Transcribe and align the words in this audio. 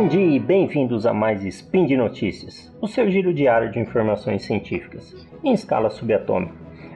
Bom 0.00 0.08
dia 0.08 0.34
e 0.34 0.38
bem-vindos 0.38 1.04
a 1.04 1.12
mais 1.12 1.44
Spin 1.44 1.84
de 1.84 1.94
Notícias, 1.94 2.74
o 2.80 2.88
seu 2.88 3.10
giro 3.10 3.34
diário 3.34 3.70
de 3.70 3.78
informações 3.78 4.42
científicas, 4.42 5.14
em 5.44 5.52
escala 5.52 5.90
subatômica. 5.90 6.54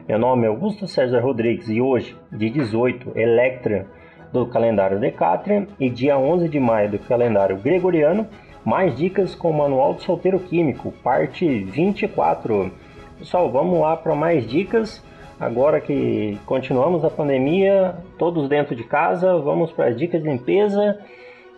Meu 0.08 0.18
nome 0.18 0.46
é 0.46 0.48
Augusto 0.48 0.86
César 0.86 1.20
Rodrigues 1.20 1.68
e 1.68 1.82
hoje, 1.82 2.16
dia 2.32 2.50
18, 2.50 3.12
Electra 3.14 3.86
do 4.32 4.46
calendário 4.46 4.98
Decátria 4.98 5.68
e 5.78 5.90
dia 5.90 6.16
11 6.16 6.48
de 6.48 6.58
maio 6.58 6.92
do 6.92 6.98
calendário 6.98 7.58
Gregoriano, 7.58 8.26
mais 8.64 8.96
dicas 8.96 9.34
com 9.34 9.50
o 9.50 9.58
Manual 9.58 9.92
do 9.92 10.02
Solteiro 10.02 10.40
Químico, 10.40 10.90
parte 11.04 11.46
24. 11.46 12.72
Pessoal, 13.18 13.52
vamos 13.52 13.80
lá 13.80 13.98
para 13.98 14.14
mais 14.14 14.46
dicas. 14.46 15.04
Agora 15.38 15.78
que 15.78 16.38
continuamos 16.46 17.04
a 17.04 17.10
pandemia, 17.10 17.96
todos 18.16 18.48
dentro 18.48 18.74
de 18.74 18.84
casa, 18.84 19.36
vamos 19.36 19.70
para 19.72 19.88
as 19.88 19.96
dicas 19.98 20.22
de 20.22 20.26
limpeza 20.26 20.98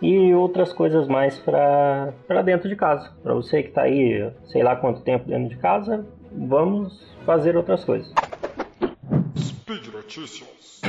e 0.01 0.33
outras 0.33 0.71
coisas 0.71 1.07
mais 1.07 1.37
para 1.39 2.41
dentro 2.43 2.69
de 2.69 2.75
casa. 2.75 3.11
Para 3.23 3.33
você 3.33 3.63
que 3.63 3.69
está 3.69 3.83
aí, 3.83 4.31
sei 4.45 4.63
lá 4.63 4.75
quanto 4.75 5.01
tempo 5.01 5.27
dentro 5.27 5.49
de 5.49 5.57
casa, 5.57 6.05
vamos 6.31 7.15
fazer 7.25 7.57
outras 7.57 7.83
coisas. 7.83 8.13
Speed 9.37 9.87
Notícias. 9.93 10.81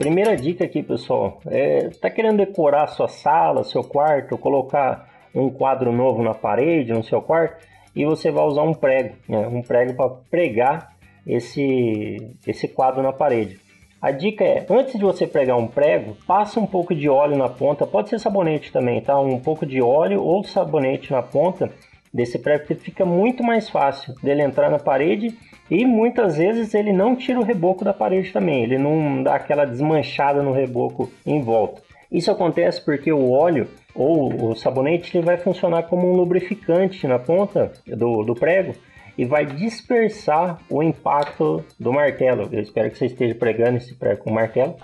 Primeira 0.00 0.34
dica 0.34 0.64
aqui, 0.64 0.82
pessoal, 0.82 1.40
é 1.46 1.90
tá 2.00 2.08
querendo 2.08 2.38
decorar 2.38 2.86
sua 2.86 3.06
sala, 3.06 3.64
seu 3.64 3.84
quarto, 3.84 4.38
colocar 4.38 5.08
um 5.34 5.50
quadro 5.50 5.92
novo 5.92 6.22
na 6.22 6.32
parede, 6.32 6.90
no 6.92 7.04
seu 7.04 7.20
quarto, 7.20 7.62
e 8.00 8.06
você 8.06 8.30
vai 8.30 8.44
usar 8.44 8.62
um 8.62 8.72
prego, 8.72 9.14
né? 9.28 9.46
um 9.46 9.62
prego 9.62 9.94
para 9.94 10.08
pregar 10.30 10.92
esse 11.26 12.34
esse 12.46 12.66
quadro 12.66 13.02
na 13.02 13.12
parede. 13.12 13.60
A 14.00 14.10
dica 14.10 14.42
é, 14.42 14.64
antes 14.70 14.94
de 14.94 15.04
você 15.04 15.26
pregar 15.26 15.58
um 15.58 15.66
prego, 15.66 16.16
passa 16.26 16.58
um 16.58 16.66
pouco 16.66 16.94
de 16.94 17.06
óleo 17.06 17.36
na 17.36 17.50
ponta, 17.50 17.86
pode 17.86 18.08
ser 18.08 18.18
sabonete 18.18 18.72
também, 18.72 19.02
tá? 19.02 19.20
Um 19.20 19.38
pouco 19.38 19.66
de 19.66 19.82
óleo 19.82 20.22
ou 20.22 20.42
sabonete 20.42 21.12
na 21.12 21.22
ponta 21.22 21.70
desse 22.12 22.38
prego, 22.38 22.60
porque 22.60 22.74
fica 22.82 23.04
muito 23.04 23.42
mais 23.42 23.68
fácil 23.68 24.14
dele 24.22 24.42
entrar 24.42 24.70
na 24.70 24.78
parede 24.78 25.36
e 25.70 25.84
muitas 25.84 26.38
vezes 26.38 26.72
ele 26.72 26.94
não 26.94 27.14
tira 27.14 27.38
o 27.38 27.44
reboco 27.44 27.84
da 27.84 27.92
parede 27.92 28.32
também, 28.32 28.62
ele 28.62 28.78
não 28.78 29.22
dá 29.22 29.34
aquela 29.34 29.66
desmanchada 29.66 30.42
no 30.42 30.52
reboco 30.52 31.10
em 31.26 31.42
volta. 31.42 31.82
Isso 32.10 32.30
acontece 32.30 32.84
porque 32.84 33.12
o 33.12 33.30
óleo 33.30 33.68
ou 33.94 34.50
o 34.50 34.56
sabonete 34.56 35.16
ele 35.16 35.26
vai 35.26 35.36
funcionar 35.36 35.84
como 35.84 36.10
um 36.10 36.16
lubrificante 36.16 37.06
na 37.06 37.18
ponta 37.18 37.72
do, 37.86 38.22
do 38.22 38.34
prego 38.34 38.74
e 39.16 39.24
vai 39.24 39.44
dispersar 39.44 40.58
o 40.68 40.82
impacto 40.82 41.64
do 41.78 41.92
martelo. 41.92 42.48
Eu 42.50 42.60
espero 42.60 42.90
que 42.90 42.98
você 42.98 43.06
esteja 43.06 43.34
pregando 43.34 43.76
esse 43.76 43.94
prego 43.94 44.24
com 44.24 44.32
martelo. 44.32 44.76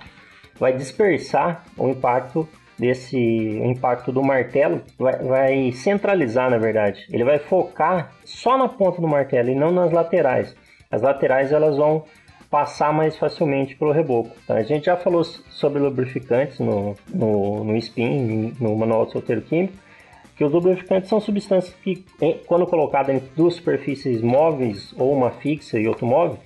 Vai 0.59 0.73
dispersar 0.73 1.65
o 1.77 1.89
impacto 1.89 2.47
desse 2.77 3.17
impacto 3.17 4.11
do 4.11 4.23
martelo, 4.23 4.81
vai, 4.97 5.17
vai 5.23 5.71
centralizar 5.71 6.49
na 6.49 6.57
verdade. 6.57 7.05
Ele 7.11 7.23
vai 7.23 7.39
focar 7.39 8.11
só 8.23 8.57
na 8.57 8.69
ponta 8.69 9.01
do 9.01 9.07
martelo 9.07 9.49
e 9.49 9.55
não 9.55 9.71
nas 9.71 9.91
laterais. 9.91 10.55
As 10.89 11.01
laterais 11.01 11.51
elas 11.51 11.77
vão 11.77 12.05
passar 12.49 12.93
mais 12.93 13.17
facilmente 13.17 13.75
pelo 13.75 13.91
reboco. 13.91 14.31
A 14.47 14.63
gente 14.63 14.85
já 14.85 14.95
falou 14.95 15.23
sobre 15.23 15.81
lubrificantes 15.81 16.59
no, 16.59 16.95
no, 17.13 17.63
no 17.63 17.77
SPIN, 17.77 18.53
no 18.59 18.75
Manual 18.75 19.05
de 19.05 19.11
Solteiro 19.11 19.41
Químico, 19.41 19.73
que 20.35 20.43
os 20.43 20.51
lubrificantes 20.51 21.09
são 21.09 21.19
substâncias 21.19 21.75
que, 21.83 22.05
quando 22.45 22.65
colocadas 22.67 23.15
em 23.15 23.21
duas 23.35 23.55
superfícies 23.55 24.21
móveis 24.21 24.93
ou 24.97 25.11
uma 25.13 25.31
fixa 25.31 25.79
e 25.79 25.87
outro 25.87 26.05
móvel, 26.05 26.37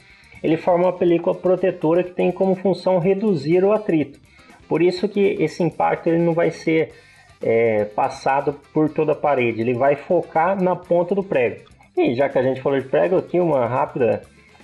ele 0.41 0.57
forma 0.57 0.85
uma 0.85 0.93
película 0.93 1.35
protetora 1.35 2.03
que 2.03 2.11
tem 2.11 2.31
como 2.31 2.55
função 2.55 2.99
reduzir 2.99 3.63
o 3.63 3.71
atrito. 3.71 4.19
Por 4.67 4.81
isso 4.81 5.07
que 5.07 5.19
esse 5.19 5.61
impacto 5.61 6.07
ele 6.07 6.19
não 6.19 6.33
vai 6.33 6.49
ser 6.49 6.93
é, 7.41 7.85
passado 7.85 8.55
por 8.73 8.89
toda 8.89 9.11
a 9.11 9.15
parede, 9.15 9.61
ele 9.61 9.73
vai 9.73 9.95
focar 9.95 10.61
na 10.61 10.75
ponta 10.75 11.13
do 11.13 11.23
prego. 11.23 11.69
E 11.97 12.15
já 12.15 12.29
que 12.29 12.39
a 12.39 12.43
gente 12.43 12.61
falou 12.61 12.79
de 12.79 12.87
prego, 12.87 13.17
aqui 13.17 13.39
uma 13.39 13.67
rápida 13.67 14.21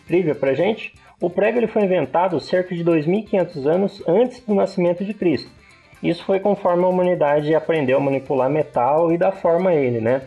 trivia 0.08 0.34
para 0.34 0.54
gente. 0.54 0.94
O 1.20 1.32
prego 1.32 1.58
ele 1.58 1.66
foi 1.66 1.84
inventado 1.84 2.40
cerca 2.40 2.76
de 2.76 2.84
2.500 2.84 3.66
anos 3.66 4.04
antes 4.08 4.40
do 4.42 4.54
nascimento 4.54 5.04
de 5.04 5.16
Cristo. 5.16 5.50
Isso 6.02 6.24
foi 6.24 6.40
conforme 6.40 6.84
a 6.84 6.88
humanidade 6.88 7.56
aprendeu 7.56 7.98
a 7.98 8.02
manipular 8.02 8.52
metal 8.52 9.12
e 9.12 9.18
dar 9.18 9.32
forma 9.32 9.72
a 9.72 9.76
ele, 9.76 10.00
né? 10.00 10.22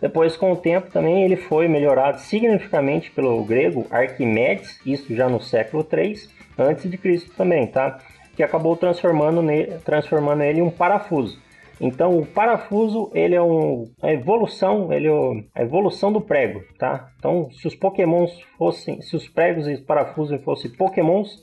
Depois, 0.00 0.38
com 0.38 0.50
o 0.52 0.56
tempo, 0.56 0.90
também 0.90 1.24
ele 1.24 1.36
foi 1.36 1.68
melhorado 1.68 2.20
significativamente 2.20 3.10
pelo 3.10 3.44
grego 3.44 3.86
Arquimedes, 3.90 4.80
isso 4.86 5.14
já 5.14 5.28
no 5.28 5.42
século 5.42 5.84
3 5.84 6.30
antes 6.58 6.90
de 6.90 6.96
Cristo 6.96 7.32
também, 7.36 7.66
tá? 7.66 7.98
Que 8.34 8.42
acabou 8.42 8.74
transformando, 8.78 9.42
nele, 9.42 9.76
transformando 9.84 10.42
ele 10.42 10.60
em 10.60 10.62
um 10.62 10.70
parafuso. 10.70 11.38
Então 11.80 12.18
o 12.18 12.26
parafuso 12.26 13.10
ele 13.14 13.34
é 13.34 13.42
um, 13.42 13.90
a 14.02 14.12
evolução, 14.12 14.92
ele 14.92 15.08
é 15.08 15.44
a 15.54 15.62
evolução 15.62 16.12
do 16.12 16.20
prego, 16.20 16.62
tá? 16.78 17.08
Então 17.18 17.50
se 17.50 17.66
os 17.66 17.74
Pokémons 17.74 18.30
fossem, 18.58 19.00
se 19.00 19.16
os 19.16 19.26
pregos 19.28 19.66
e 19.66 19.78
parafusos 19.78 20.42
fossem 20.42 20.70
Pokémons, 20.70 21.42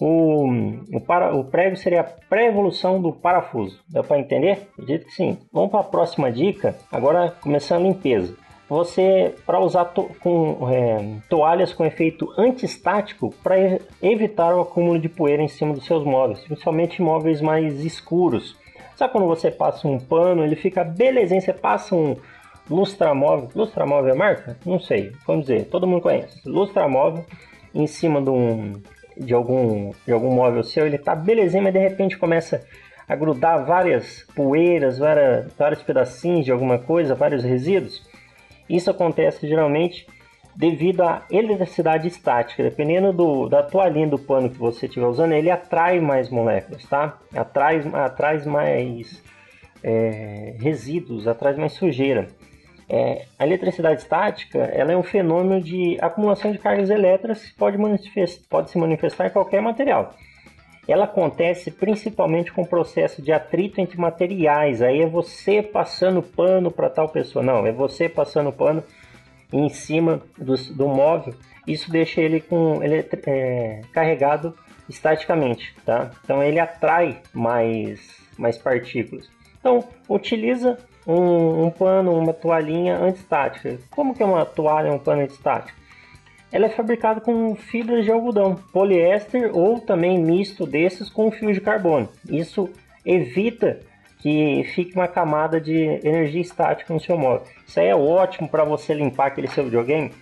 o, 0.00 0.46
o, 0.92 1.00
para, 1.00 1.34
o 1.34 1.44
prego 1.44 1.76
seria 1.76 2.00
a 2.00 2.04
pré-evolução 2.04 3.00
do 3.00 3.12
parafuso. 3.12 3.80
Dá 3.88 4.02
para 4.02 4.18
entender? 4.18 4.68
Acredito 4.72 5.06
que 5.06 5.12
sim. 5.12 5.38
Vamos 5.52 5.70
para 5.70 5.80
a 5.80 5.84
próxima 5.84 6.32
dica. 6.32 6.74
Agora 6.90 7.34
começando 7.40 7.80
a 7.80 7.88
limpeza. 7.88 8.34
Você 8.66 9.34
para 9.44 9.58
usar 9.58 9.86
to, 9.86 10.08
com 10.20 10.68
é, 10.70 11.18
toalhas 11.28 11.72
com 11.72 11.84
efeito 11.84 12.32
antistático 12.38 13.34
para 13.42 13.56
evitar 14.00 14.54
o 14.54 14.60
acúmulo 14.60 14.98
de 14.98 15.08
poeira 15.08 15.42
em 15.42 15.48
cima 15.48 15.74
dos 15.74 15.84
seus 15.84 16.04
móveis, 16.04 16.40
principalmente 16.40 17.02
móveis 17.02 17.40
mais 17.40 17.84
escuros 17.84 18.56
Sabe 19.00 19.14
quando 19.14 19.28
você 19.28 19.50
passa 19.50 19.88
um 19.88 19.98
pano, 19.98 20.44
ele 20.44 20.54
fica 20.54 20.84
belezinho, 20.84 21.40
você 21.40 21.54
passa 21.54 21.94
um 21.94 22.16
lustramóvel, 22.68 23.48
lustramóvel 23.54 24.12
é 24.12 24.14
marca? 24.14 24.58
Não 24.62 24.78
sei, 24.78 25.12
vamos 25.26 25.46
dizer, 25.46 25.68
todo 25.70 25.86
mundo 25.86 26.02
conhece. 26.02 26.46
Lustramóvel 26.46 27.24
em 27.74 27.86
cima 27.86 28.20
de 28.20 28.28
um 28.28 28.74
de 29.16 29.32
algum 29.32 29.92
de 30.04 30.12
algum 30.12 30.30
móvel 30.30 30.62
seu, 30.62 30.86
ele 30.86 30.98
tá 30.98 31.14
belezinho, 31.14 31.62
mas 31.62 31.72
de 31.72 31.78
repente 31.78 32.18
começa 32.18 32.62
a 33.08 33.16
grudar 33.16 33.64
várias 33.64 34.26
poeiras, 34.36 34.98
várias, 34.98 35.50
vários 35.54 35.82
pedacinhos 35.82 36.44
de 36.44 36.52
alguma 36.52 36.78
coisa, 36.78 37.14
vários 37.14 37.42
resíduos. 37.42 38.06
Isso 38.68 38.90
acontece 38.90 39.48
geralmente 39.48 40.06
devido 40.54 41.02
à 41.02 41.24
eletricidade 41.30 42.08
estática. 42.08 42.62
Dependendo 42.62 43.12
do, 43.12 43.48
da 43.48 43.62
toalhinha 43.62 44.08
do 44.08 44.18
pano 44.18 44.50
que 44.50 44.58
você 44.58 44.86
estiver 44.86 45.06
usando, 45.06 45.32
ele 45.32 45.50
atrai 45.50 46.00
mais 46.00 46.28
moléculas, 46.28 46.84
tá? 46.84 47.18
Atrai, 47.34 47.82
atrai 47.92 48.44
mais 48.44 49.22
é, 49.82 50.54
resíduos, 50.58 51.26
atrai 51.26 51.54
mais 51.54 51.72
sujeira. 51.72 52.28
É, 52.92 53.26
a 53.38 53.46
eletricidade 53.46 54.00
estática 54.00 54.58
ela 54.58 54.92
é 54.92 54.96
um 54.96 55.02
fenômeno 55.02 55.62
de 55.62 55.96
acumulação 56.00 56.50
de 56.50 56.58
cargas 56.58 56.90
elétricas 56.90 57.44
que 57.44 57.54
pode, 57.54 57.78
pode 58.48 58.70
se 58.70 58.78
manifestar 58.78 59.26
em 59.28 59.30
qualquer 59.30 59.62
material. 59.62 60.12
Ela 60.88 61.04
acontece 61.04 61.70
principalmente 61.70 62.52
com 62.52 62.62
o 62.62 62.66
processo 62.66 63.22
de 63.22 63.30
atrito 63.30 63.80
entre 63.80 63.96
materiais. 63.96 64.82
Aí 64.82 65.02
é 65.02 65.06
você 65.06 65.62
passando 65.62 66.20
pano 66.20 66.68
para 66.68 66.90
tal 66.90 67.08
pessoa. 67.08 67.44
Não, 67.44 67.64
é 67.64 67.70
você 67.70 68.08
passando 68.08 68.50
pano 68.50 68.82
em 69.52 69.68
cima 69.68 70.22
do, 70.36 70.56
do 70.56 70.88
móvel, 70.88 71.34
isso 71.66 71.90
deixa 71.90 72.20
ele 72.20 72.40
com 72.40 72.82
ele 72.82 73.06
é, 73.26 73.80
carregado 73.92 74.54
estaticamente, 74.88 75.74
tá? 75.84 76.10
Então 76.24 76.42
ele 76.42 76.58
atrai 76.58 77.20
mais 77.32 78.20
mais 78.38 78.56
partículas. 78.56 79.28
Então 79.58 79.84
utiliza 80.08 80.78
um, 81.06 81.66
um 81.66 81.70
pano, 81.70 82.12
uma 82.12 82.32
toalhinha 82.32 82.96
antistática. 82.96 83.78
Como 83.90 84.14
que 84.14 84.22
é 84.22 84.26
uma 84.26 84.44
toalha, 84.44 84.92
um 84.92 84.98
pano 84.98 85.22
antistático? 85.22 85.78
Ela 86.52 86.66
é 86.66 86.70
fabricada 86.70 87.20
com 87.20 87.54
fibras 87.54 88.04
de 88.04 88.10
algodão, 88.10 88.56
poliéster 88.72 89.56
ou 89.56 89.80
também 89.80 90.18
misto 90.18 90.66
desses 90.66 91.08
com 91.08 91.30
fio 91.30 91.52
de 91.52 91.60
carbono. 91.60 92.08
Isso 92.28 92.68
evita 93.06 93.80
que 94.20 94.64
fique 94.74 94.94
uma 94.94 95.08
camada 95.08 95.60
de 95.60 95.76
energia 96.04 96.40
estática 96.40 96.92
no 96.92 97.00
seu 97.00 97.16
móvel. 97.16 97.46
Isso 97.66 97.80
aí 97.80 97.88
é 97.88 97.96
ótimo 97.96 98.48
para 98.48 98.64
você 98.64 98.94
limpar 98.94 99.28
aquele 99.28 99.48
seu 99.48 99.64
videogame. 99.64 100.12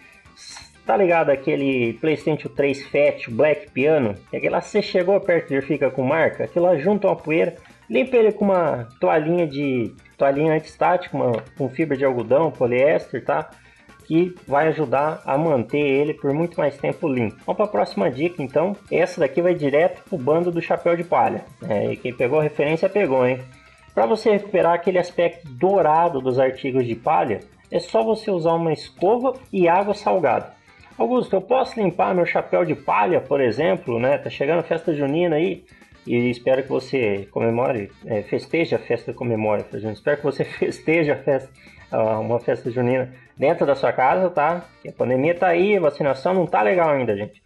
Tá 0.87 0.97
ligado 0.97 1.31
aquele 1.31 1.95
PlayStation 1.95 2.49
3 2.49 2.87
Fat 2.87 3.29
Black 3.29 3.71
Piano? 3.71 4.15
Aquele 4.29 4.51
lá 4.51 4.61
você 4.61 4.81
chegou 4.81 5.21
perto 5.21 5.53
e 5.53 5.61
fica 5.61 5.91
com 5.91 6.03
marca, 6.03 6.45
aquilo 6.45 6.65
lá 6.65 6.77
junta 6.77 7.09
uma 7.09 7.17
poeira, 7.17 7.57
limpa 7.91 8.17
ele 8.17 8.33
com 8.33 8.47
uma 8.47 8.89
toalhinha 8.99 9.47
de 9.47 9.93
toalhinha 10.17 10.55
antistática, 10.55 11.15
uma, 11.15 11.43
com 11.59 11.69
fibra 11.69 11.97
de 11.97 12.05
algodão, 12.05 12.51
poliéster, 12.51 13.23
tá? 13.23 13.51
que 14.09 14.35
vai 14.47 14.69
ajudar 14.69 15.21
a 15.27 15.37
manter 15.37 15.77
ele 15.77 16.15
por 16.15 16.33
muito 16.33 16.59
mais 16.59 16.79
tempo 16.79 17.07
limpo. 17.07 17.37
Vamos 17.45 17.59
para 17.59 17.67
a 17.67 17.69
próxima 17.69 18.11
dica, 18.11 18.43
então. 18.43 18.75
Essa 18.91 19.21
daqui 19.21 19.43
vai 19.43 19.55
direto 19.55 20.03
para 20.03 20.17
o 20.17 20.19
bando 20.19 20.51
do 20.51 20.63
chapéu 20.63 20.97
de 20.97 21.05
palha. 21.05 21.45
É, 21.69 21.95
quem 21.97 22.15
pegou 22.15 22.41
a 22.41 22.43
referência 22.43 22.89
pegou, 22.89 23.27
hein? 23.27 23.39
Para 23.99 24.07
você 24.07 24.31
recuperar 24.31 24.75
aquele 24.75 24.97
aspecto 24.97 25.49
dourado 25.49 26.21
dos 26.21 26.39
artigos 26.39 26.87
de 26.87 26.95
palha, 26.95 27.41
é 27.69 27.81
só 27.81 28.01
você 28.01 28.31
usar 28.31 28.53
uma 28.53 28.73
escova 28.73 29.33
e 29.53 29.69
água 29.69 29.93
salgada. 29.93 30.55
Augusto, 30.97 31.35
eu 31.35 31.41
posso 31.43 31.81
limpar 31.81 32.15
meu 32.15 32.25
chapéu 32.25 32.65
de 32.65 32.77
palha, 32.77 33.21
por 33.21 33.41
exemplo, 33.41 33.99
né? 33.99 34.17
Tá 34.17 34.31
chegando 34.31 34.61
a 34.61 34.63
festa 34.63 34.95
junina 34.95 35.35
aí 35.35 35.65
e 36.07 36.31
espero 36.31 36.63
que 36.63 36.69
você 36.69 37.27
comemore, 37.33 37.91
é, 38.07 38.23
festeje 38.23 38.73
a 38.73 38.79
festa 38.79 39.13
comemore, 39.13 39.65
espero 39.93 40.19
que 40.19 40.23
você 40.23 40.45
festeje 40.47 41.11
a 41.11 41.17
festa, 41.17 41.51
uma 42.21 42.39
festa 42.39 42.71
junina 42.71 43.13
dentro 43.37 43.67
da 43.67 43.75
sua 43.75 43.93
casa, 43.93 44.31
tá? 44.31 44.65
a 44.87 44.93
pandemia 44.93 45.35
tá 45.35 45.49
aí, 45.49 45.77
a 45.77 45.81
vacinação 45.81 46.33
não 46.33 46.47
tá 46.47 46.63
legal 46.63 46.91
ainda, 46.91 47.17
gente. 47.17 47.43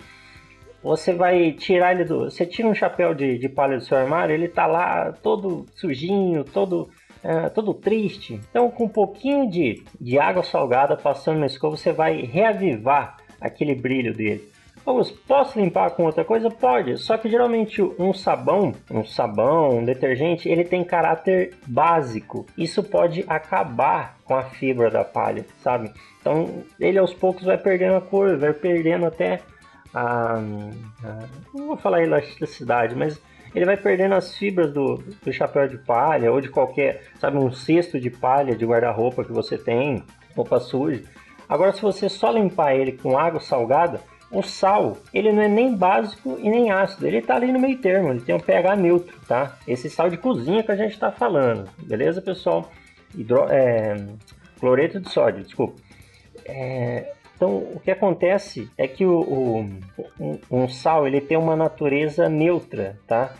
Você 0.82 1.12
vai 1.12 1.52
tirar 1.52 1.93
ele 1.93 2.05
do. 2.05 2.25
Você 2.25 2.44
tira 2.44 2.69
um 2.69 2.75
chapéu 2.75 3.14
de, 3.14 3.38
de 3.38 3.49
palha 3.49 3.79
do 3.79 3.84
seu 3.84 3.96
armário, 3.96 4.34
ele 4.34 4.49
tá 4.49 4.67
lá 4.67 5.12
todo 5.23 5.67
sujinho, 5.75 6.44
todo, 6.44 6.88
é, 7.23 7.49
todo 7.49 7.73
triste. 7.73 8.40
Então, 8.50 8.70
com 8.70 8.84
um 8.84 8.88
pouquinho 8.88 9.49
de, 9.49 9.84
de 10.00 10.19
água 10.19 10.43
salgada 10.43 10.96
passando 10.96 11.38
na 11.38 11.46
escova, 11.46 11.76
você 11.76 11.93
vai 11.93 12.23
reavivar 12.23 13.19
aquele 13.40 13.75
brilho 13.75 14.12
dele. 14.12 14.52
Vamos, 14.84 15.12
posso 15.12 15.61
limpar 15.61 15.90
com 15.90 16.05
outra 16.05 16.25
coisa? 16.25 16.50
Pode, 16.50 16.99
só 16.99 17.17
que 17.17 17.31
geralmente 17.31 17.81
um 17.81 18.12
sabão, 18.12 18.73
um 18.90 19.05
sabão, 19.05 19.78
um 19.78 19.85
detergente, 19.85 20.49
ele 20.49 20.64
tem 20.64 20.82
caráter 20.82 21.55
básico. 21.69 22.46
Isso 22.58 22.82
pode 22.82 23.25
acabar 23.28 24.19
com 24.25 24.35
a 24.35 24.43
fibra 24.43 24.90
da 24.90 25.05
palha, 25.05 25.46
sabe? 25.62 25.93
Então 26.20 26.64
ele 26.81 26.99
aos 26.99 27.14
poucos 27.14 27.44
vai 27.44 27.56
perdendo 27.56 27.94
a 27.94 28.00
cor, 28.00 28.37
vai 28.37 28.52
perdendo 28.52 29.06
até 29.06 29.38
a, 29.94 30.37
a 31.05 31.29
não 31.55 31.67
vou 31.69 31.77
falar 31.77 32.03
elasticidade, 32.03 32.94
mas 32.94 33.21
ele 33.55 33.67
vai 33.67 33.77
perdendo 33.77 34.15
as 34.15 34.37
fibras 34.37 34.73
do, 34.73 35.03
do 35.23 35.33
chapéu 35.33 35.69
de 35.69 35.79
palha 35.79 36.33
ou 36.33 36.41
de 36.41 36.49
qualquer, 36.49 37.03
sabe, 37.19 37.37
um 37.37 37.53
cesto 37.53 38.00
de 38.00 38.11
palha 38.11 38.56
de 38.56 38.65
guarda-roupa 38.65 39.25
que 39.25 39.33
você 39.33 39.59
tem, 39.59 40.03
roupa 40.35 40.59
suja. 40.59 41.03
Agora, 41.49 41.73
se 41.73 41.83
você 41.83 42.09
só 42.09 42.31
limpar 42.31 42.75
ele 42.75 42.93
com 42.93 43.19
água 43.19 43.41
salgada, 43.41 44.00
o 44.31 44.43
sal, 44.43 44.97
ele 45.12 45.31
não 45.31 45.43
é 45.43 45.49
nem 45.49 45.77
básico 45.77 46.38
e 46.41 46.49
nem 46.49 46.71
ácido, 46.71 47.06
ele 47.06 47.19
está 47.19 47.37
ali 47.37 47.53
no 47.53 47.61
meio 47.61 47.77
termo, 47.79 48.11
ele 48.11 48.23
tem 48.23 48.35
um 48.35 48.41
pH 48.41 48.77
neutro, 48.77 49.15
tá? 49.29 49.59
Esse 49.69 49.91
sal 49.91 50.09
de 50.09 50.17
cozinha 50.17 50.62
que 50.62 50.73
a 50.73 50.77
gente 50.77 50.93
está 50.93 51.12
falando, 51.12 51.69
beleza, 51.83 52.23
pessoal? 52.23 52.71
Hidro, 53.15 53.45
é, 53.50 53.95
cloreto 54.59 54.99
de 54.99 55.11
sódio, 55.11 55.45
desculpa. 55.45 55.79
É, 56.47 57.12
então, 57.43 57.56
o 57.56 57.81
que 57.81 57.91
acontece 57.91 58.71
é 58.79 58.87
que 58.87 59.05
o, 59.05 59.19
o 59.19 59.67
um, 60.21 60.39
um, 60.49 60.69
sal 60.69 61.09
ele 61.09 61.21
tem 61.21 61.37
uma 61.37 61.56
natureza 61.56 62.29
neutra, 62.29 62.97
tá? 63.05 63.35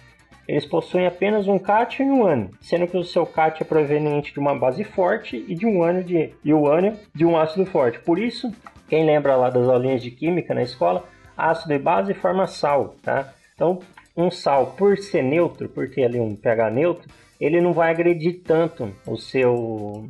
Eles 0.49 0.66
possuem 0.66 1.06
apenas 1.06 1.46
um 1.46 1.56
cátion 1.56 2.06
e 2.06 2.10
um 2.10 2.26
ânion, 2.26 2.49
sendo 2.60 2.88
que 2.88 2.96
o 2.96 3.04
seu 3.04 3.25
cátion 3.25 3.58
é 3.60 3.64
proveniente 3.64 4.32
de 4.32 4.40
uma 4.40 4.58
base 4.58 4.82
forte 4.82 5.44
e 5.46 5.54
de 5.54 5.66
um 5.66 5.84
ânion 5.84 6.02
de, 6.02 6.34
e 6.44 6.52
o 6.52 6.66
ânion 6.66 6.94
de 7.14 7.25
um 7.25 7.38
ácido 7.38 7.64
forte. 7.64 8.00
Por 8.00 8.19
isso, 8.19 8.52
quem 8.88 9.06
lembra 9.06 9.37
lá 9.37 9.50
das 9.50 9.69
aulinhas 9.69 10.02
de 10.02 10.10
química 10.10 10.52
na 10.52 10.64
escola, 10.64 11.05
ácido 11.37 11.72
e 11.72 11.78
base 11.78 12.12
forma 12.12 12.48
sal, 12.48 12.96
tá? 13.05 13.32
Então, 13.55 13.78
um 14.16 14.32
sal, 14.32 14.75
por 14.76 14.98
ser 14.98 15.22
neutro, 15.22 15.69
por 15.69 15.88
ter 15.88 16.06
ali 16.06 16.19
um 16.19 16.34
pH 16.34 16.70
neutro, 16.70 17.08
ele 17.40 17.60
não 17.60 17.72
vai 17.72 17.93
agredir 17.93 18.43
tanto 18.43 18.93
o 19.06 19.16
seu, 19.16 20.08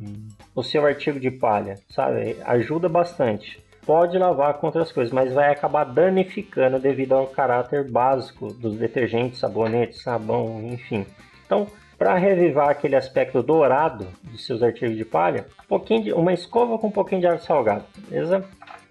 o 0.55 0.63
seu 0.63 0.83
artigo 0.83 1.19
de 1.19 1.29
palha, 1.29 1.75
sabe? 1.91 2.37
Ajuda 2.43 2.89
bastante 2.89 3.61
pode 3.85 4.17
lavar 4.17 4.55
com 4.55 4.67
outras 4.67 4.91
coisas, 4.91 5.13
mas 5.13 5.33
vai 5.33 5.51
acabar 5.51 5.83
danificando 5.83 6.79
devido 6.79 7.13
ao 7.13 7.27
caráter 7.27 7.89
básico 7.89 8.53
dos 8.53 8.77
detergentes, 8.77 9.39
sabonete, 9.39 9.97
sabão, 9.97 10.61
enfim. 10.63 11.05
Então, 11.45 11.67
para 11.97 12.15
revivar 12.15 12.69
aquele 12.69 12.95
aspecto 12.95 13.41
dourado 13.41 14.07
dos 14.23 14.45
seus 14.45 14.61
artigos 14.63 14.97
de 14.97 15.05
palha, 15.05 15.45
um 15.63 15.67
pouquinho 15.67 16.03
de, 16.03 16.13
uma 16.13 16.33
escova 16.33 16.77
com 16.77 16.87
um 16.87 16.91
pouquinho 16.91 17.21
de 17.21 17.27
água 17.27 17.39
salgada, 17.39 17.85
beleza? 18.09 18.43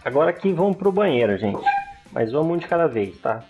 Agora 0.05 0.31
aqui 0.31 0.53
vamos 0.53 0.77
para 0.77 0.89
o 0.89 0.93
banheiro, 0.93 1.37
gente. 1.37 1.65
Mas 2.11 2.33
vamos 2.33 2.57
um 2.57 2.59
de 2.59 2.67
cada 2.67 2.87
vez, 2.87 3.19
tá? 3.19 3.45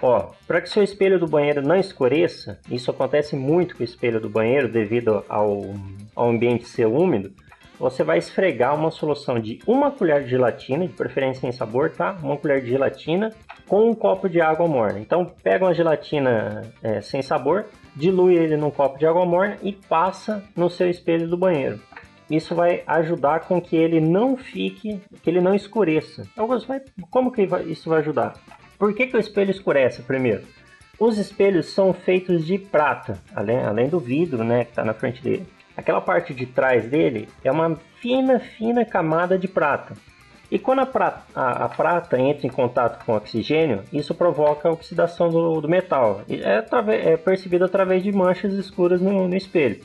Ó, 0.00 0.30
para 0.48 0.60
que 0.60 0.68
seu 0.68 0.82
espelho 0.82 1.18
do 1.18 1.28
banheiro 1.28 1.62
não 1.62 1.76
escureça, 1.76 2.58
isso 2.68 2.90
acontece 2.90 3.36
muito 3.36 3.76
com 3.76 3.82
o 3.82 3.84
espelho 3.84 4.20
do 4.20 4.28
banheiro 4.28 4.68
devido 4.68 5.24
ao, 5.28 5.74
ao 6.14 6.28
ambiente 6.28 6.66
ser 6.66 6.86
úmido, 6.86 7.32
você 7.78 8.04
vai 8.04 8.18
esfregar 8.18 8.74
uma 8.74 8.90
solução 8.90 9.38
de 9.38 9.58
uma 9.66 9.90
colher 9.90 10.22
de 10.24 10.30
gelatina, 10.30 10.86
de 10.86 10.92
preferência 10.92 11.40
sem 11.40 11.52
sabor, 11.52 11.90
tá? 11.90 12.16
Uma 12.22 12.36
colher 12.36 12.62
de 12.62 12.70
gelatina 12.70 13.30
com 13.66 13.90
um 13.90 13.94
copo 13.94 14.28
de 14.28 14.40
água 14.40 14.68
morna. 14.68 15.00
Então, 15.00 15.24
pega 15.42 15.64
uma 15.64 15.74
gelatina 15.74 16.62
é, 16.82 17.00
sem 17.00 17.22
sabor, 17.22 17.66
dilui 17.96 18.34
ele 18.34 18.56
num 18.56 18.70
copo 18.70 18.98
de 18.98 19.06
água 19.06 19.24
morna 19.24 19.56
e 19.62 19.72
passa 19.72 20.44
no 20.56 20.70
seu 20.70 20.88
espelho 20.88 21.28
do 21.28 21.36
banheiro. 21.36 21.80
Isso 22.30 22.54
vai 22.54 22.82
ajudar 22.86 23.40
com 23.40 23.60
que 23.60 23.76
ele 23.76 24.00
não 24.00 24.36
fique, 24.36 25.00
que 25.22 25.28
ele 25.28 25.40
não 25.40 25.54
escureça. 25.54 26.26
Então, 26.32 26.46
vai, 26.46 26.80
como 27.10 27.32
que 27.32 27.46
isso 27.66 27.90
vai 27.90 27.98
ajudar? 27.98 28.34
Por 28.78 28.94
que, 28.94 29.06
que 29.06 29.16
o 29.16 29.20
espelho 29.20 29.50
escurece 29.50 30.02
primeiro? 30.02 30.44
Os 30.98 31.18
espelhos 31.18 31.66
são 31.66 31.92
feitos 31.92 32.46
de 32.46 32.58
prata, 32.58 33.18
além, 33.34 33.58
além 33.58 33.88
do 33.88 33.98
vidro 33.98 34.44
né, 34.44 34.64
que 34.64 34.70
está 34.70 34.84
na 34.84 34.94
frente 34.94 35.22
dele. 35.22 35.46
Aquela 35.76 36.00
parte 36.00 36.34
de 36.34 36.46
trás 36.46 36.86
dele 36.86 37.28
é 37.42 37.50
uma 37.50 37.76
fina, 38.00 38.38
fina 38.38 38.84
camada 38.84 39.38
de 39.38 39.48
prata. 39.48 39.94
E 40.50 40.58
quando 40.58 40.80
a 40.80 40.86
prata, 40.86 41.22
a, 41.34 41.64
a 41.64 41.68
prata 41.68 42.20
entra 42.20 42.46
em 42.46 42.50
contato 42.50 43.02
com 43.06 43.12
o 43.12 43.16
oxigênio, 43.16 43.82
isso 43.90 44.14
provoca 44.14 44.68
a 44.68 44.72
oxidação 44.72 45.30
do, 45.30 45.62
do 45.62 45.68
metal. 45.68 46.20
É, 46.28 46.62
é, 47.12 47.16
percebido 47.16 47.64
através 47.64 48.02
de 48.02 48.12
manchas 48.12 48.52
escuras 48.52 49.00
no, 49.00 49.26
no 49.26 49.34
espelho. 49.34 49.80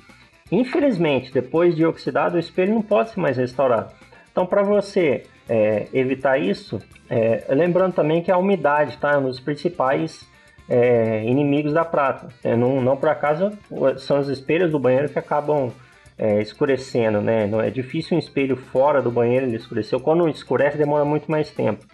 Infelizmente, 0.51 1.31
depois 1.31 1.74
de 1.74 1.86
oxidado, 1.86 2.36
o 2.36 2.40
espelho 2.40 2.74
não 2.74 2.81
pode 2.81 3.12
ser 3.12 3.19
mais 3.22 3.38
restaurado. 3.38 3.94
Então, 4.30 4.45
para 4.45 4.62
você 4.62 5.24
é, 5.48 5.88
evitar 5.94 6.38
isso, 6.38 6.81
é, 7.10 7.45
lembrando 7.50 7.94
também 7.94 8.22
que 8.22 8.31
a 8.31 8.38
umidade 8.38 8.98
tá, 8.98 9.13
é 9.13 9.18
um 9.18 9.24
dos 9.24 9.40
principais 9.40 10.28
é, 10.69 11.24
inimigos 11.24 11.74
da 11.74 11.86
prata. 11.86 12.28
É, 12.44 12.56
não, 12.56 12.81
não 12.81 12.98
por 12.98 13.10
acaso 13.10 13.52
são 13.98 14.19
os 14.19 14.28
espelhos 14.30 14.72
do 14.72 14.80
banheiro 14.80 15.10
que 15.10 15.19
acabam 15.19 15.72
é, 16.18 16.42
escurecendo, 16.42 17.22
né? 17.22 17.46
Não 17.46 17.62
é 17.62 17.69
difícil 17.69 18.18
um 18.18 18.19
espelho 18.19 18.56
fora 18.56 19.02
do 19.02 19.12
banheiro 19.12 19.46
ele 19.46 19.56
escurecer. 19.56 20.00
Quando 20.00 20.28
escurece 20.28 20.78
demora 20.78 21.06
muito 21.06 21.30
mais 21.30 21.52
tempo. 21.52 21.86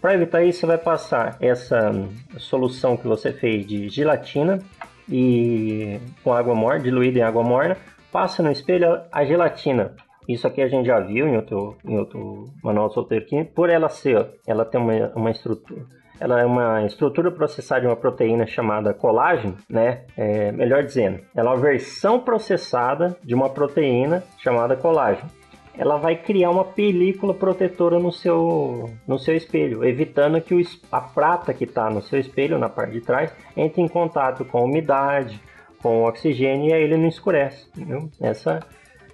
Para 0.00 0.14
evitar 0.14 0.42
isso, 0.42 0.60
você 0.60 0.66
vai 0.66 0.78
passar 0.78 1.36
essa 1.40 1.92
solução 2.38 2.96
que 2.96 3.06
você 3.06 3.32
fez 3.32 3.66
de 3.66 3.88
gelatina 3.90 4.58
e 5.06 6.00
com 6.24 6.32
água 6.32 6.54
morna, 6.54 6.80
diluída 6.80 7.18
em 7.18 7.22
água 7.22 7.42
morna, 7.42 7.76
passa 8.10 8.42
no 8.42 8.50
espelho 8.50 9.02
a 9.12 9.24
gelatina. 9.24 9.94
Isso 10.26 10.46
aqui 10.46 10.62
a 10.62 10.68
gente 10.68 10.86
já 10.86 11.00
viu 11.00 11.28
em 11.28 11.36
outro, 11.36 11.76
em 11.84 11.98
outro 11.98 12.48
manual 12.62 12.90
solteiro 12.90 13.24
aqui. 13.24 13.44
Por 13.44 13.68
ela 13.68 13.90
ser, 13.90 14.26
ela 14.46 14.64
tem 14.64 14.80
uma, 14.80 15.12
uma 15.14 15.30
estrutura 15.30 15.84
ela 16.20 16.38
é 16.38 16.44
uma 16.44 16.84
estrutura 16.84 17.30
processada 17.30 17.80
de 17.80 17.86
uma 17.86 17.96
proteína 17.96 18.46
chamada 18.46 18.92
colágeno, 18.92 19.56
né? 19.68 20.02
É, 20.16 20.52
melhor 20.52 20.84
dizendo, 20.84 21.20
ela 21.34 21.50
é 21.50 21.54
uma 21.54 21.60
versão 21.60 22.20
processada 22.20 23.16
de 23.24 23.34
uma 23.34 23.48
proteína 23.48 24.22
chamada 24.38 24.76
colágeno. 24.76 25.30
Ela 25.76 25.96
vai 25.96 26.14
criar 26.14 26.50
uma 26.50 26.64
película 26.64 27.32
protetora 27.32 27.98
no 27.98 28.12
seu, 28.12 28.90
no 29.08 29.18
seu 29.18 29.34
espelho, 29.34 29.82
evitando 29.82 30.38
que 30.42 30.54
o, 30.54 30.60
a 30.92 31.00
prata 31.00 31.54
que 31.54 31.64
está 31.64 31.88
no 31.88 32.02
seu 32.02 32.20
espelho, 32.20 32.58
na 32.58 32.68
parte 32.68 32.92
de 32.92 33.00
trás, 33.00 33.34
entre 33.56 33.80
em 33.80 33.88
contato 33.88 34.44
com 34.44 34.58
a 34.58 34.62
umidade, 34.62 35.40
com 35.82 36.02
o 36.02 36.06
oxigênio 36.06 36.68
e 36.68 36.72
aí 36.74 36.82
ele 36.82 36.98
não 36.98 37.08
escurece. 37.08 37.66
Entendeu? 37.74 38.10
Essa 38.20 38.60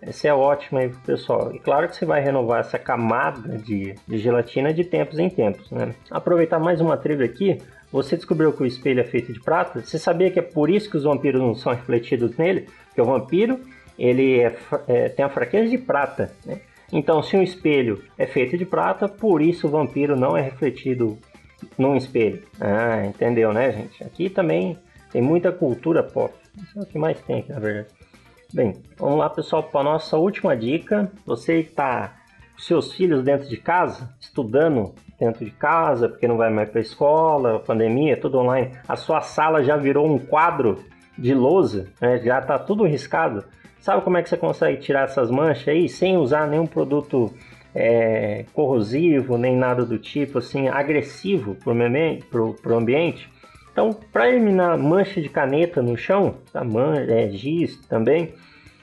essa 0.07 0.29
é 0.29 0.33
ótima 0.33 0.81
aí 0.81 0.91
pessoal. 1.05 1.53
E 1.53 1.59
claro 1.59 1.89
que 1.89 1.97
você 1.97 2.07
vai 2.07 2.23
renovar 2.23 2.61
essa 2.61 2.79
camada 2.79 3.59
de, 3.59 3.95
de 4.07 4.19
gelatina 4.19 4.73
de 4.73 4.85
tempos 4.85 5.19
em 5.19 5.29
tempos, 5.29 5.71
né? 5.73 5.95
Aproveitar 6.11 6.61
mais 6.61 6.81
uma 6.81 6.97
trivia 6.97 7.27
aqui. 7.27 7.61
Você 7.91 8.17
descobriu 8.17 8.53
que 8.53 8.63
o 8.63 8.67
espelho 8.67 9.01
é 9.01 9.05
feito 9.05 9.33
de 9.33 9.41
prata? 9.41 9.81
Você 9.81 9.99
sabia 9.99 10.31
que 10.31 10.39
é 10.39 10.43
por 10.43 10.71
isso 10.71 10.89
que 10.89 10.97
os 10.97 11.03
vampiros 11.03 11.41
não 11.41 11.55
são 11.55 11.73
refletidos 11.73 12.37
nele? 12.37 12.69
Que 12.95 13.01
o 13.01 13.05
vampiro 13.05 13.61
ele 13.99 14.41
é, 14.41 14.57
é, 14.87 15.09
tem 15.09 15.25
a 15.25 15.29
fraqueza 15.29 15.69
de 15.69 15.79
prata, 15.79 16.33
né? 16.45 16.61
Então, 16.93 17.21
se 17.21 17.37
um 17.37 17.43
espelho 17.43 18.01
é 18.17 18.27
feito 18.27 18.57
de 18.57 18.65
prata, 18.65 19.09
por 19.09 19.43
isso 19.43 19.67
o 19.67 19.71
vampiro 19.71 20.15
não 20.15 20.37
é 20.37 20.41
refletido 20.41 21.19
num 21.77 21.97
espelho. 21.97 22.45
Ah, 22.61 23.05
entendeu, 23.05 23.53
né, 23.53 23.73
gente? 23.73 24.05
Aqui 24.05 24.31
também 24.31 24.79
tem 25.11 25.21
muita 25.21 25.51
cultura 25.51 26.03
pop. 26.03 26.33
Isso 26.63 26.79
é 26.79 26.83
o 26.83 26.87
que 26.87 26.97
mais 26.97 27.21
tem 27.23 27.41
aqui, 27.41 27.53
na 27.53 27.59
verdade. 27.59 27.89
Bem, 28.53 28.75
vamos 28.97 29.19
lá 29.19 29.29
pessoal 29.29 29.65
para 29.65 29.81
a 29.81 29.85
nossa 29.85 30.17
última 30.17 30.57
dica. 30.57 31.11
Você 31.27 31.61
está 31.61 32.15
com 32.55 32.61
seus 32.61 32.93
filhos 32.93 33.25
dentro 33.25 33.49
de 33.49 33.57
casa, 33.57 34.15
estudando 34.21 34.95
dentro 35.19 35.45
de 35.45 35.51
casa, 35.51 36.09
porque 36.09 36.29
não 36.29 36.37
vai 36.37 36.49
mais 36.49 36.71
para 36.71 36.79
a 36.79 36.83
escola, 36.83 37.59
pandemia, 37.59 38.17
tudo 38.17 38.39
online. 38.39 38.71
A 38.87 38.95
sua 38.95 39.21
sala 39.21 39.65
já 39.65 39.77
virou 39.77 40.07
um 40.07 40.19
quadro 40.19 40.79
de 41.19 41.35
lousa, 41.35 41.89
né? 42.01 42.19
já 42.19 42.39
está 42.39 42.57
tudo 42.57 42.85
riscado. 42.85 43.45
Sabe 43.81 44.03
como 44.03 44.17
é 44.17 44.23
que 44.23 44.29
você 44.29 44.37
consegue 44.37 44.81
tirar 44.81 45.05
essas 45.05 45.29
manchas 45.29 45.69
aí 45.69 45.89
sem 45.89 46.17
usar 46.17 46.47
nenhum 46.47 46.67
produto 46.67 47.35
é, 47.75 48.45
corrosivo, 48.53 49.37
nem 49.37 49.57
nada 49.57 49.85
do 49.85 49.99
tipo 49.99 50.39
assim, 50.39 50.69
agressivo 50.69 51.57
para 51.57 52.73
o 52.73 52.79
ambiente? 52.79 53.29
Então, 53.77 53.91
para 54.11 54.31
eliminar 54.31 54.79
mancha 54.79 55.21
de 55.21 55.29
caneta 55.29 55.83
no 55.83 55.99
chão, 55.99 56.37
tá? 56.51 56.63
É, 57.11 57.29
giz 57.29 57.77
também, 57.87 58.33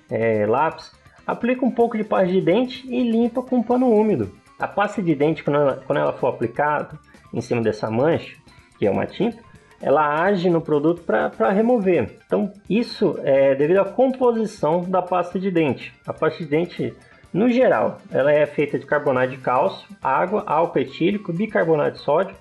é, 0.07 0.45
lápis, 0.45 0.91
aplica 1.25 1.65
um 1.65 1.71
pouco 1.71 1.97
de 1.97 2.03
pasta 2.03 2.27
de 2.27 2.39
dente 2.39 2.88
e 2.88 3.01
limpa 3.01 3.41
com 3.41 3.55
um 3.55 3.63
pano 3.63 3.89
úmido. 3.89 4.31
A 4.59 4.67
pasta 4.67 5.01
de 5.01 5.15
dente, 5.15 5.43
quando 5.43 5.55
ela, 5.55 5.83
quando 5.88 5.97
ela 5.97 6.13
for 6.13 6.27
aplicada 6.27 7.00
em 7.33 7.41
cima 7.41 7.59
dessa 7.59 7.89
mancha, 7.89 8.38
que 8.77 8.85
é 8.85 8.91
uma 8.91 9.07
tinta, 9.07 9.39
ela 9.81 10.21
age 10.25 10.47
no 10.47 10.62
produto 10.62 11.01
para 11.01 11.50
remover. 11.50 12.19
Então, 12.27 12.53
isso 12.69 13.19
é 13.23 13.55
devido 13.55 13.79
à 13.79 13.85
composição 13.85 14.81
da 14.81 15.01
pasta 15.01 15.39
de 15.39 15.50
dente. 15.50 15.91
A 16.05 16.13
pasta 16.13 16.43
de 16.43 16.45
dente, 16.47 16.93
no 17.33 17.50
geral, 17.50 17.97
ela 18.12 18.31
é 18.31 18.45
feita 18.45 18.77
de 18.77 18.85
carbonato 18.85 19.29
de 19.29 19.38
cálcio, 19.38 19.88
água, 20.03 20.43
álcool 20.45 20.77
etílico, 20.77 21.33
bicarbonato 21.33 21.97
de 21.97 22.03
sódio, 22.03 22.35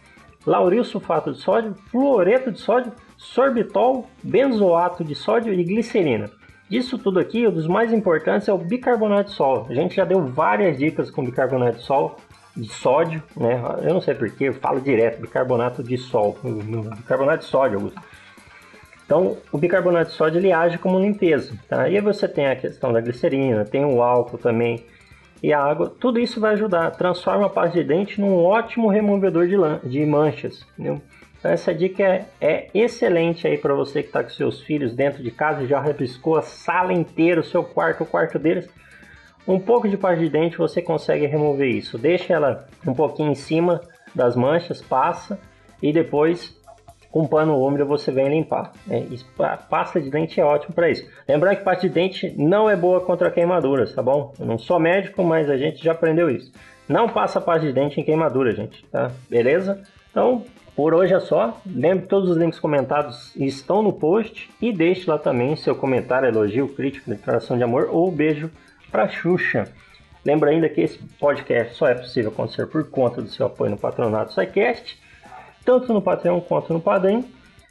lauril 0.47 0.85
sulfato 0.85 1.33
de 1.33 1.39
sódio, 1.39 1.75
fluoreto 1.91 2.51
de 2.51 2.61
sódio, 2.61 2.93
sorbitol, 3.17 4.09
benzoato 4.23 5.05
de 5.05 5.15
sódio 5.15 5.53
e 5.53 5.65
glicerina. 5.65 6.31
Disso 6.69 6.97
tudo 6.97 7.21
aqui, 7.21 7.47
um 7.47 7.53
dos 7.53 7.67
mais 7.67 7.93
importantes 7.93 8.49
é 8.49 8.53
o 8.53 8.59
bicarbonato 8.59 9.31
de 9.31 9.37
sódio. 9.37 9.67
A 9.71 9.75
gente 9.75 9.95
já 9.95 10.05
deu 10.05 10.25
várias 10.25 10.79
dicas 10.79 11.11
com 11.11 11.25
bicarbonato 11.25 11.79
de 11.79 11.85
sódio, 11.85 12.17
de 12.57 12.69
sódio, 12.69 13.23
né? 13.37 13.63
Eu 13.83 13.95
não 13.95 14.01
sei 14.01 14.15
porquê, 14.15 14.45
eu 14.45 14.55
falo 14.55 14.81
direto, 14.81 15.21
bicarbonato 15.21 15.83
de 15.83 15.97
sol, 15.99 16.39
bicarbonato 16.97 17.45
de 17.45 17.45
sódio, 17.45 17.79
Augusto. 17.79 18.01
Então, 19.05 19.37
o 19.51 19.59
bicarbonato 19.59 20.11
de 20.11 20.17
sódio 20.17 20.39
ele 20.39 20.53
age 20.53 20.79
como 20.79 20.99
limpeza, 20.99 21.53
tá? 21.69 21.89
E 21.89 21.97
aí 21.97 22.01
você 22.01 22.27
tem 22.27 22.47
a 22.47 22.57
questão 22.57 22.93
da 22.93 23.01
glicerina, 23.01 23.65
tem 23.65 23.85
o 23.85 24.03
álcool 24.03 24.39
também 24.39 24.85
e 25.43 25.53
a 25.53 25.61
água, 25.61 25.93
tudo 25.99 26.21
isso 26.21 26.39
vai 26.41 26.53
ajudar, 26.53 26.93
transforma 26.93 27.47
a 27.47 27.51
pasta 27.51 27.81
de 27.81 27.85
dente 27.85 28.21
num 28.21 28.37
ótimo 28.37 28.89
removedor 28.89 29.49
de, 29.49 29.57
de 29.89 30.07
manchas, 30.07 30.65
entendeu? 30.73 31.03
Então 31.39 31.51
essa 31.51 31.75
dica 31.75 32.05
é, 32.05 32.27
é 32.41 32.71
excelente 32.73 33.49
aí 33.49 33.59
para 33.59 33.75
você 33.75 34.01
que 34.01 34.09
está 34.09 34.23
com 34.23 34.31
seus 34.31 34.61
filhos 34.61 34.95
dentro 34.95 35.21
de 35.21 35.33
casa 35.33 35.65
e 35.65 35.67
já 35.67 35.81
rebiscou 35.81 36.37
a 36.37 36.43
sala 36.43 36.93
inteira, 36.93 37.41
o 37.41 37.45
seu 37.45 37.65
quarto, 37.65 38.05
o 38.05 38.07
quarto 38.07 38.39
deles. 38.39 38.71
Um 39.47 39.59
pouco 39.59 39.89
de 39.89 39.97
pasta 39.97 40.23
de 40.23 40.31
dente 40.31 40.57
você 40.57 40.81
consegue 40.81 41.27
remover 41.27 41.69
isso. 41.69 41.99
Deixa 41.99 42.33
ela 42.33 42.69
um 42.87 42.95
pouquinho 42.95 43.33
em 43.33 43.35
cima 43.35 43.81
das 44.15 44.37
manchas, 44.37 44.81
passa 44.81 45.37
e 45.83 45.93
depois 45.93 46.57
com 47.12 47.26
pano 47.26 47.62
úmido 47.62 47.85
você 47.85 48.11
vem 48.11 48.31
limpar. 48.31 48.73
É, 48.90 49.04
a 49.45 49.57
pasta 49.59 50.00
de 50.00 50.11
dente 50.11 50.40
é 50.40 50.45
ótimo 50.45 50.75
para 50.75 50.90
isso. 50.90 51.07
Lembrando 51.28 51.59
que 51.59 51.62
pasta 51.62 51.87
de 51.87 51.92
dente 51.92 52.35
não 52.38 52.69
é 52.69 52.75
boa 52.75 53.02
contra 53.02 53.31
queimaduras, 53.31 53.95
tá 53.95 54.02
bom? 54.02 54.33
Eu 54.40 54.47
não 54.47 54.59
sou 54.59 54.81
médico, 54.81 55.23
mas 55.23 55.50
a 55.50 55.59
gente 55.59 55.85
já 55.85 55.92
aprendeu 55.92 56.31
isso. 56.31 56.50
Não 56.88 57.09
passa 57.09 57.40
pasta 57.40 57.66
de 57.66 57.73
dente 57.73 58.00
em 58.00 58.04
queimadura, 58.04 58.52
gente, 58.52 58.83
tá? 58.87 59.12
Beleza? 59.28 59.83
Então, 60.11 60.42
por 60.75 60.95
hoje 60.95 61.12
é 61.12 61.21
só. 61.21 61.61
Lembre 61.66 62.04
que 62.04 62.09
todos 62.09 62.31
os 62.31 62.37
links 62.38 62.59
comentados 62.59 63.37
estão 63.37 63.83
no 63.83 63.92
post 63.92 64.49
e 64.61 64.73
deixe 64.73 65.09
lá 65.09 65.19
também 65.19 65.54
seu 65.54 65.76
comentário, 65.76 66.28
elogio, 66.28 66.66
crítica, 66.69 67.11
declaração 67.11 67.59
de 67.59 67.62
amor 67.62 67.90
ou 67.90 68.11
beijo 68.11 68.50
para 68.90 69.07
Xuxa. 69.07 69.69
Lembra 70.25 70.50
ainda 70.50 70.69
que 70.69 70.81
esse 70.81 70.99
podcast 71.21 71.75
só 71.75 71.88
é 71.88 71.95
possível 71.95 72.31
acontecer 72.31 72.66
por 72.69 72.88
conta 72.88 73.21
do 73.21 73.28
seu 73.28 73.47
apoio 73.47 73.73
no 73.73 73.76
patronato 73.76 74.33
SciCast, 74.33 75.01
tanto 75.64 75.92
no 75.92 76.02
Patreon 76.02 76.40
quanto 76.40 76.73
no 76.73 76.81
Padrim. 76.81 77.23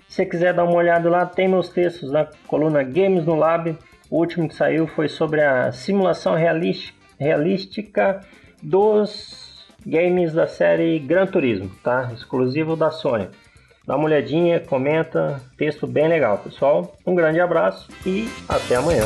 Se 0.07 0.15
você 0.17 0.25
quiser 0.25 0.53
dar 0.53 0.65
uma 0.65 0.75
olhada 0.75 1.09
lá, 1.09 1.25
tem 1.25 1.47
meus 1.47 1.69
textos 1.69 2.11
na 2.11 2.27
coluna 2.47 2.83
Games 2.83 3.25
no 3.25 3.35
Lab. 3.35 3.77
O 4.09 4.17
último 4.17 4.47
que 4.49 4.55
saiu 4.55 4.87
foi 4.87 5.07
sobre 5.07 5.41
a 5.41 5.71
simulação 5.71 6.35
realística 7.17 8.19
dos 8.61 9.65
games 9.85 10.33
da 10.33 10.47
série 10.47 10.99
Gran 10.99 11.25
Turismo, 11.27 11.71
tá? 11.81 12.11
Exclusivo 12.13 12.75
da 12.75 12.91
Sony. 12.91 13.29
Dá 13.87 13.95
uma 13.95 14.05
olhadinha, 14.05 14.59
comenta, 14.59 15.41
texto 15.57 15.87
bem 15.87 16.07
legal, 16.07 16.37
pessoal. 16.37 16.95
Um 17.05 17.15
grande 17.15 17.39
abraço 17.39 17.89
e 18.05 18.29
até 18.47 18.75
amanhã. 18.75 19.05